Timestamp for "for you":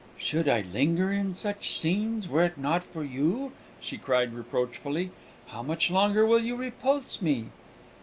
2.81-3.51